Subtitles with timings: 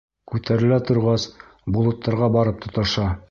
[0.29, 1.27] Күтәрелә торғас,
[1.77, 3.11] болоттарға барып тоташа.